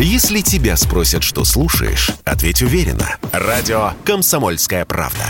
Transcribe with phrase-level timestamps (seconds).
[0.00, 3.16] Если тебя спросят, что слушаешь, ответь уверенно.
[3.32, 5.24] Радио «Комсомольская правда».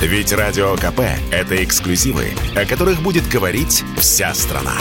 [0.00, 1.00] Ведь Радио КП–
[1.30, 4.72] это эксклюзивы, о которых будет говорить вся страна.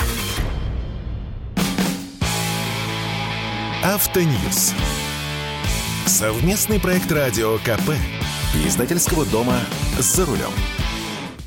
[3.84, 4.74] Автоньюз.
[6.06, 7.92] Совместный проект Радио КП.
[8.66, 9.60] Издательского дома
[9.98, 10.52] «За рулем».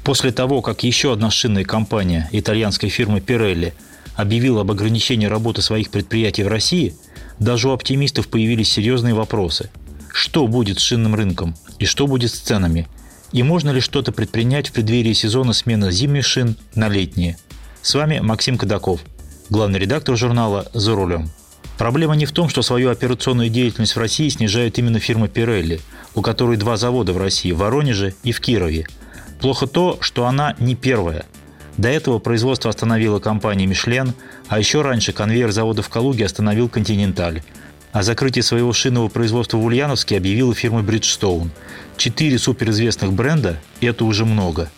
[0.05, 3.73] После того, как еще одна шинная компания итальянской фирмы Pirelli
[4.17, 6.95] объявила об ограничении работы своих предприятий в России–
[7.43, 9.69] даже у оптимистов появились серьезные вопросы.
[10.13, 11.57] Что будет с шинным рынком?
[11.81, 12.87] И что будет с ценами?
[13.33, 17.39] И можно ли что-то предпринять в преддверии сезона смены зимних шин на летние?
[17.81, 19.01] С вами Максим Кадаков,
[19.51, 21.31] главный редактор журнала «За рулем».
[21.79, 25.81] Проблема не в том, что свою операционную деятельность в России снижает именно фирма Pirelli,
[26.15, 28.87] у которой два завода в России– в Воронеже и в Кирове.
[29.41, 31.25] Плохо то, что она не первая–
[31.77, 34.15] до этого производство остановила компания «Мишлен»,
[34.49, 37.43] а еще раньше конвейер завода в Калуге остановил «Континенталь».
[37.93, 41.51] О закрытии своего шинного производства в Ульяновске объявила фирма «Бриджстоун».
[41.97, 44.71] Четыре суперизвестных бренда– это уже много.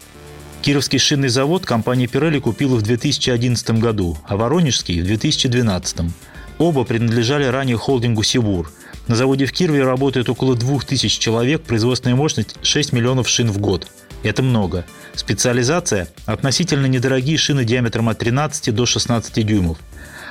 [0.62, 6.12] Кировский шинный завод компания «Пирелли» купила в 2011 году, а Воронежский– в 2012.
[6.59, 8.70] Оба принадлежали ранее холдингу «Сибур».
[9.06, 13.89] На заводе в Кирове работает около 2000 человек, производственная мощность– 6 миллионов шин в год.
[14.25, 14.86] Это много.
[15.14, 19.77] Специализация– относительно недорогие шины диаметром от 13 до 16 дюймов.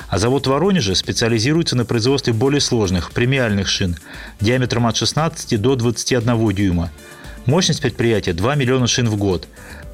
[0.09, 3.95] А завод Воронежа специализируется на производстве более сложных, премиальных шин
[4.41, 6.91] диаметром от 16 до 21 дюйма.
[7.45, 9.47] Мощность предприятия– 2 миллиона шин в год.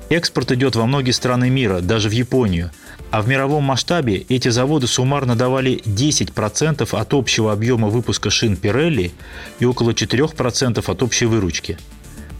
[0.10, 2.72] Экспорт идет во многие страны мира, даже в Японию.
[3.12, 9.12] А в мировом масштабе эти заводы суммарно давали 10% от общего объема выпуска шин Pirelli
[9.60, 11.78] и около 4% от общей выручки.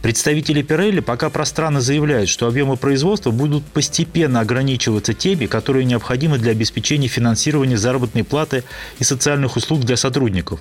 [0.02, 6.52] Представители Pirelli пока пространно заявляют, что объемы производства будут постепенно ограничиваться теми, которые необходимы для
[6.52, 8.64] обеспечения финансирования заработной платы
[8.98, 10.60] и социальных услуг для сотрудников.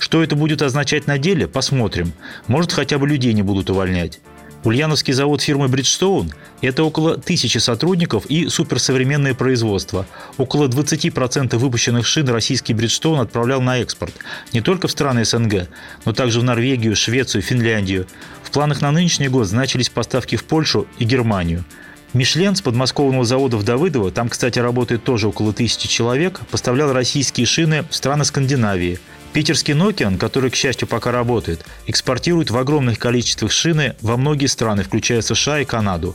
[0.00, 2.12] Что это будет означать на деле, посмотрим.
[2.48, 4.20] Может, хотя бы людей не будут увольнять.
[4.64, 10.06] Ульяновский завод фирмы Bridgestone– это около тысячи сотрудников и суперсовременное производство.
[10.38, 14.14] Около 20% выпущенных шин российский Bridgestone отправлял на экспорт.
[14.52, 15.68] Не только в страны СНГ,
[16.04, 18.06] но также в Норвегию, Швецию, Финляндию.
[18.44, 21.64] В планах на нынешний год значились поставки в Польшу и Германию.
[22.12, 27.46] Мишлен с подмосковного завода в Давыдово, там, кстати, работает тоже около тысячи человек, поставлял российские
[27.46, 29.00] шины в страны Скандинавии–
[29.32, 34.82] Питерский Nokian, который, к счастью, пока работает, экспортирует в огромных количествах шины во многие страны,
[34.82, 36.14] включая США и Канаду.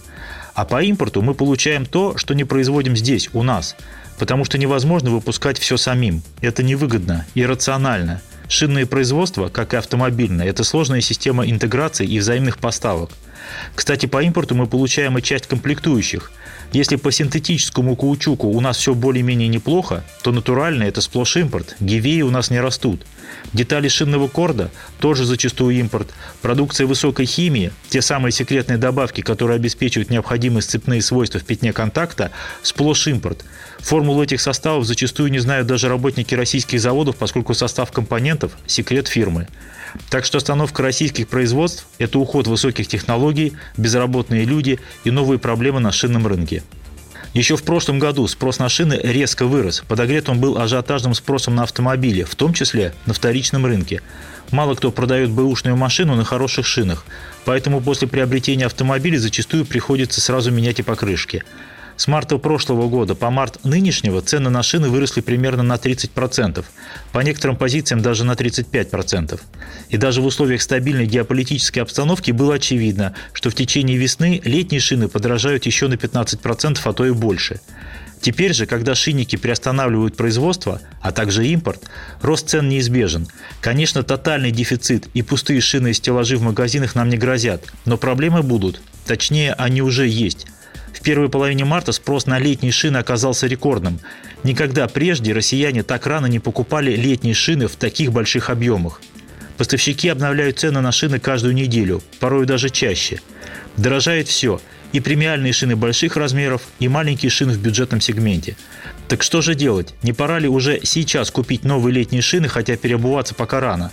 [0.54, 3.76] А по импорту мы получаем то, что не производим здесь, у нас.
[4.20, 6.22] Потому что невозможно выпускать все самим.
[6.42, 8.22] Это невыгодно и рационально.
[8.50, 13.10] Шинное производство, как и автомобильное, это сложная система интеграции и взаимных поставок.
[13.76, 16.32] Кстати, по импорту мы получаем и часть комплектующих.
[16.74, 22.22] Если по синтетическому каучуку у нас все более-менее неплохо, то натурально это сплошь импорт, гивеи
[22.22, 23.06] у нас не растут.
[23.54, 26.10] Детали шинного корда тоже зачастую импорт.
[26.42, 32.32] Продукция высокой химии, те самые секретные добавки, которые обеспечивают необходимые сцепные свойства в пятне контакта,
[32.64, 33.46] сплошь импорт.
[33.80, 39.48] Формулу этих составов зачастую не знают даже работники российских заводов, поскольку состав компонентов– секрет фирмы.
[40.10, 42.88] Так что остановка российских производств– это уход высоких
[43.28, 46.64] технологий, безработные люди и новые проблемы на шинном рынке.
[47.34, 49.84] Еще в прошлом году спрос на шины резко вырос.
[49.88, 54.02] Подогрет он был ажиотажным спросом на автомобили, в том числе на вторичном рынке.
[54.52, 57.06] Мало кто продает бэушную машину на хороших шинах,
[57.46, 61.44] поэтому после приобретения автомобиля зачастую приходится сразу менять и покрышки.
[61.98, 66.64] С марта прошлого года по март нынешнего цены на шины выросли примерно на 30%,
[67.12, 69.40] по некоторым позициям даже на 35%.
[69.90, 75.08] И даже в условиях стабильной геополитической обстановки было очевидно, что в течение весны летние шины
[75.08, 77.62] подорожают еще на 15%, а то и больше.
[78.22, 81.84] Теперь же, когда шинники приостанавливают производство, а также импорт,
[82.22, 83.28] рост цен неизбежен.
[83.60, 88.44] Конечно, тотальный дефицит и пустые шины и стеллажи в магазинах нам не грозят, но проблемы
[88.44, 88.82] будут.
[89.06, 90.48] Точнее, они уже есть.
[90.98, 94.00] В первой половине марта спрос на летние шины оказался рекордным.
[94.44, 99.00] Никогда прежде россияне так рано не покупали летние шины в таких больших объемах.
[99.58, 103.22] Поставщики обновляют цены на шины каждую неделю, порой даже чаще.
[103.78, 104.60] Дорожает все–
[104.94, 108.56] и премиальные шины больших размеров, и маленькие шины в бюджетном сегменте.
[109.08, 109.94] Так что же делать?
[110.02, 113.92] Не пора ли уже сейчас купить новые летние шины, хотя переобуваться пока рано?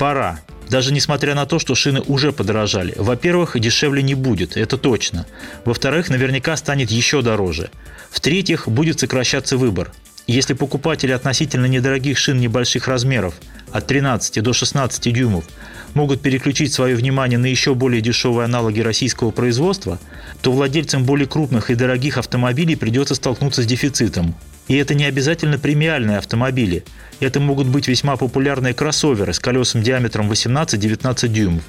[0.00, 0.40] Пора.
[0.70, 2.94] Даже несмотря на то, что шины уже подорожали.
[2.96, 5.26] Во-первых, дешевле не будет, это точно.
[5.66, 7.68] Во-вторых, наверняка станет еще дороже.
[8.10, 9.92] В-третьих, будет сокращаться выбор.
[10.26, 13.34] Если покупатели относительно недорогих шин небольших размеров,
[13.72, 15.44] от 13 до 16 дюймов,
[15.92, 19.98] могут переключить свое внимание на еще более дешевые аналоги российского производства,
[20.40, 24.34] то владельцам более крупных и дорогих автомобилей придется столкнуться с дефицитом.
[24.70, 26.84] И это не обязательно премиальные автомобили.
[27.18, 31.64] Это могут быть весьма популярные кроссоверы с колесом диаметром 18-19 дюймов.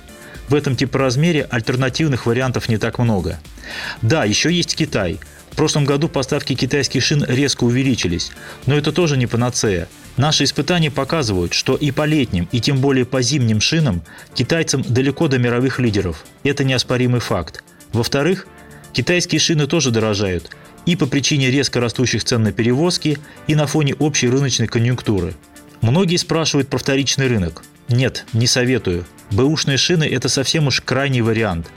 [0.49, 3.39] В этом типоразмере альтернативных вариантов не так много.
[4.03, 5.19] Да, еще есть Китай.
[5.49, 8.31] В прошлом году поставки китайских шин резко увеличились,
[8.67, 9.87] но это тоже не панацея.
[10.15, 14.03] Наши испытания показывают, что и по летним, и тем более по зимним шинам
[14.35, 16.23] китайцам далеко до мировых лидеров.
[16.43, 17.63] Это неоспоримый факт.
[17.93, 18.45] Во-вторых,
[18.93, 20.51] китайские шины тоже дорожают.
[20.85, 23.17] И по причине резко растущих цен на перевозки,
[23.47, 25.35] и на фоне общей рыночной конъюнктуры.
[25.81, 27.63] Многие спрашивают про вторичный рынок.
[27.87, 29.05] Нет, не советую.
[29.31, 31.67] Бэушные шины– это совсем уж крайний вариант.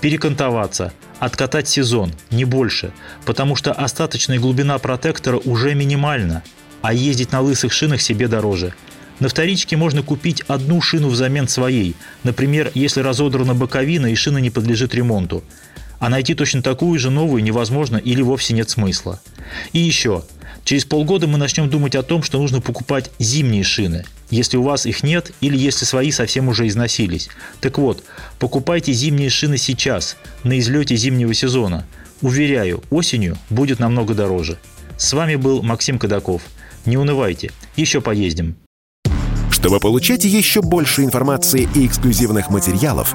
[0.00, 2.92] Перекантоваться, откатать сезон, не больше,
[3.24, 6.42] потому что остаточная глубина протектора уже минимальна,
[6.82, 8.74] а ездить на лысых шинах себе дороже.
[9.20, 11.94] На вторичке можно купить одну шину взамен своей,
[12.24, 15.44] например, если разодрана боковина и шина не подлежит ремонту.
[16.04, 19.22] А найти точно такую же новую невозможно или вовсе нет смысла.
[19.72, 20.22] И еще,
[20.62, 24.84] Через полгода мы начнем думать о том, что нужно покупать зимние шины, если у вас
[24.84, 27.30] их нет или если свои совсем уже износились.
[27.60, 28.04] Так вот,
[28.38, 31.86] покупайте зимние шины сейчас, на излете зимнего сезона.
[32.20, 34.58] Уверяю, осенью будет намного дороже.
[34.98, 36.42] С вами был Максим Кадаков.
[36.84, 38.56] Не унывайте, еще поездим.
[39.50, 43.14] Чтобы получать еще больше информации и эксклюзивных материалов,